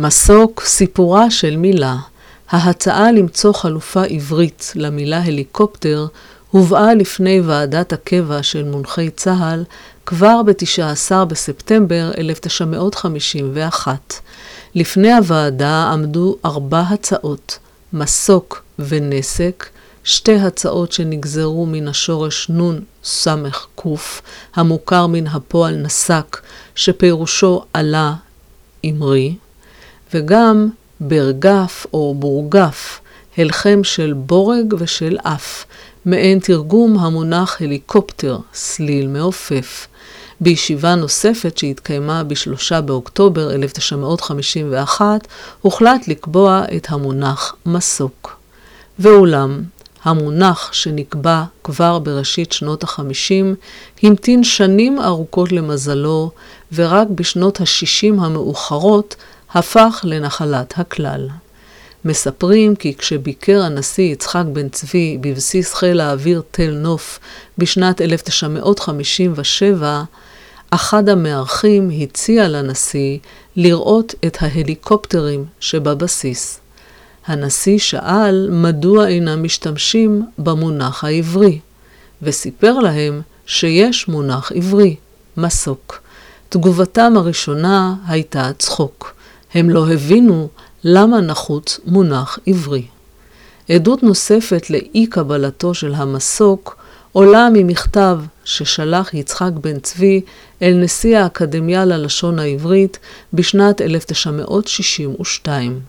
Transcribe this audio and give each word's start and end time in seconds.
מסוק, 0.00 0.62
סיפורה 0.64 1.30
של 1.30 1.56
מילה. 1.56 1.96
ההצעה 2.50 3.12
למצוא 3.12 3.52
חלופה 3.52 4.04
עברית 4.04 4.72
למילה 4.74 5.22
הליקופטר 5.24 6.06
הובאה 6.50 6.94
לפני 6.94 7.40
ועדת 7.40 7.92
הקבע 7.92 8.42
של 8.42 8.64
מונחי 8.64 9.10
צה"ל 9.10 9.64
כבר 10.06 10.42
ב-19 10.42 11.24
בספטמבר 11.24 12.10
1951. 12.18 14.14
לפני 14.74 15.12
הוועדה 15.12 15.90
עמדו 15.92 16.36
ארבע 16.44 16.80
הצעות, 16.80 17.58
מסוק 17.92 18.62
ונסק, 18.78 19.66
שתי 20.04 20.36
הצעות 20.36 20.92
שנגזרו 20.92 21.66
מן 21.66 21.88
השורש 21.88 22.48
נון 22.48 22.80
סמך 23.04 23.66
קוף, 23.74 24.22
המוכר 24.54 25.06
מן 25.06 25.26
הפועל 25.26 25.76
נסק, 25.76 26.40
שפירושו 26.74 27.64
עלה 27.72 28.14
אמרי, 28.84 29.34
וגם 30.14 30.68
ברגף 31.00 31.86
או 31.92 32.14
בורגף, 32.18 33.00
הלחם 33.36 33.84
של 33.84 34.12
בורג 34.16 34.74
ושל 34.78 35.18
אף, 35.22 35.64
מעין 36.04 36.38
תרגום 36.38 36.98
המונח 36.98 37.56
הליקופטר, 37.60 38.38
סליל 38.54 39.08
מעופף. 39.08 39.86
בישיבה 40.40 40.94
נוספת 40.94 41.58
שהתקיימה 41.58 42.24
ב-3 42.24 42.80
באוקטובר 42.80 43.54
1951, 43.54 45.28
הוחלט 45.60 46.08
לקבוע 46.08 46.62
את 46.76 46.86
המונח 46.90 47.54
מסוק. 47.66 48.36
ואולם, 48.98 49.62
המונח 50.04 50.72
שנקבע 50.72 51.44
כבר 51.64 51.98
בראשית 51.98 52.52
שנות 52.52 52.84
ה-50 52.84 53.54
המתין 54.02 54.44
שנים 54.44 55.00
ארוכות 55.00 55.52
למזלו, 55.52 56.30
ורק 56.72 57.08
בשנות 57.14 57.60
ה-60 57.60 58.24
המאוחרות 58.24 59.16
הפך 59.52 60.00
לנחלת 60.04 60.78
הכלל. 60.78 61.28
מספרים 62.04 62.76
כי 62.76 62.94
כשביקר 62.94 63.62
הנשיא 63.62 64.12
יצחק 64.12 64.44
בן 64.52 64.68
צבי 64.68 65.18
בבסיס 65.20 65.74
חיל 65.74 66.00
האוויר 66.00 66.42
תל 66.50 66.70
נוף 66.70 67.18
בשנת 67.58 68.00
1957, 68.00 70.02
אחד 70.70 71.08
המארחים 71.08 71.90
הציע 72.02 72.48
לנשיא 72.48 73.18
לראות 73.56 74.14
את 74.26 74.36
ההליקופטרים 74.40 75.44
שבבסיס. 75.60 76.60
הנשיא 77.26 77.78
שאל 77.78 78.48
מדוע 78.50 79.08
אינם 79.08 79.42
משתמשים 79.42 80.26
במונח 80.38 81.04
העברי, 81.04 81.58
וסיפר 82.22 82.78
להם 82.78 83.20
שיש 83.46 84.08
מונח 84.08 84.52
עברי, 84.54 84.96
מסוק. 85.36 86.00
תגובתם 86.48 87.12
הראשונה 87.16 87.94
הייתה 88.06 88.50
צחוק. 88.58 89.17
הם 89.54 89.70
לא 89.70 89.88
הבינו 89.88 90.48
למה 90.84 91.20
נחוץ 91.20 91.80
מונח 91.86 92.38
עברי. 92.46 92.82
עדות 93.68 94.02
נוספת 94.02 94.70
לאי 94.70 95.06
קבלתו 95.06 95.74
של 95.74 95.94
המסוק 95.94 96.76
עולה 97.12 97.48
ממכתב 97.52 98.18
ששלח 98.44 99.14
יצחק 99.14 99.50
בן 99.60 99.78
צבי 99.78 100.20
אל 100.62 100.74
נשיא 100.74 101.18
האקדמיה 101.18 101.84
ללשון 101.84 102.38
העברית 102.38 102.98
בשנת 103.32 103.80
1962. 103.80 105.80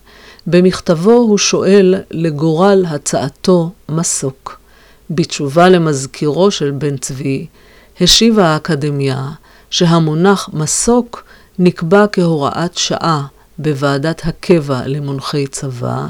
במכתבו 0.47 1.11
הוא 1.11 1.37
שואל 1.37 1.95
לגורל 2.11 2.85
הצעתו 2.87 3.71
מסוק. 3.89 4.59
בתשובה 5.09 5.69
למזכירו 5.69 6.51
של 6.51 6.71
בן 6.71 6.97
צבי, 6.97 7.47
השיבה 8.01 8.47
האקדמיה 8.47 9.29
שהמונח 9.69 10.49
מסוק 10.53 11.23
נקבע 11.59 12.05
כהוראת 12.11 12.77
שעה 12.77 13.25
בוועדת 13.59 14.21
הקבע 14.25 14.81
למונחי 14.85 15.47
צבא, 15.47 16.05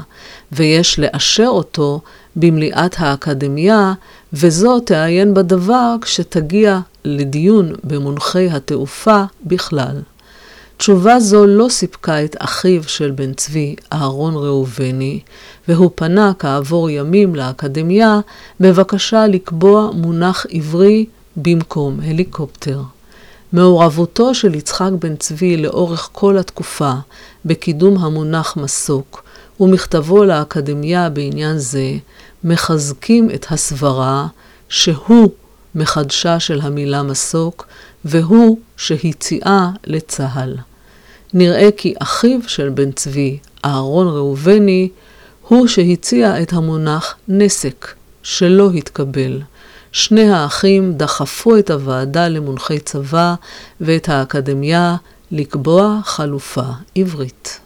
ויש 0.52 0.98
לאשר 0.98 1.46
אותו 1.48 2.00
במליאת 2.36 2.94
האקדמיה, 2.98 3.92
וזו 4.32 4.80
תעיין 4.80 5.34
בדבר 5.34 5.96
כשתגיע 6.00 6.80
לדיון 7.04 7.72
במונחי 7.84 8.50
התעופה 8.50 9.22
בכלל. 9.44 9.96
תשובה 10.76 11.20
זו 11.20 11.46
לא 11.46 11.66
סיפקה 11.68 12.24
את 12.24 12.36
אחיו 12.38 12.82
של 12.82 13.10
בן 13.10 13.32
צבי, 13.32 13.76
אהרון 13.92 14.34
ראובני, 14.34 15.20
והוא 15.68 15.90
פנה 15.94 16.32
כעבור 16.38 16.90
ימים 16.90 17.34
לאקדמיה 17.34 18.20
בבקשה 18.60 19.26
לקבוע 19.26 19.90
מונח 19.94 20.46
עברי 20.50 21.06
במקום 21.36 22.00
הליקופטר. 22.02 22.80
מעורבותו 23.52 24.34
של 24.34 24.54
יצחק 24.54 24.90
בן 24.98 25.16
צבי 25.16 25.56
לאורך 25.56 26.08
כל 26.12 26.38
התקופה 26.38 26.92
בקידום 27.44 27.98
המונח 27.98 28.56
מסוק 28.56 29.24
ומכתבו 29.60 30.24
לאקדמיה 30.24 31.08
בעניין 31.08 31.58
זה 31.58 31.92
מחזקים 32.44 33.30
את 33.34 33.46
הסברה 33.50 34.26
שהוא 34.68 35.30
מחדשה 35.74 36.40
של 36.40 36.60
המילה 36.60 37.02
מסוק 37.02 37.66
והוא 38.04 38.58
שהציעה 38.76 39.70
לצה"ל. 39.84 40.56
נראה 41.34 41.68
כי 41.76 41.94
אחיו 41.98 42.40
של 42.46 42.68
בן 42.68 42.92
צבי, 42.92 43.38
אהרון 43.64 44.08
ראובני, 44.08 44.88
הוא 45.48 45.66
שהציע 45.66 46.42
את 46.42 46.52
המונח 46.52 47.14
נסק, 47.28 47.94
שלא 48.22 48.70
התקבל. 48.70 49.40
שני 49.92 50.30
האחים 50.30 50.92
דחפו 50.92 51.58
את 51.58 51.70
הוועדה 51.70 52.28
למונחי 52.28 52.78
צבא 52.78 53.34
ואת 53.80 54.08
האקדמיה 54.08 54.96
לקבוע 55.30 55.98
חלופה 56.04 56.66
עברית. 56.94 57.60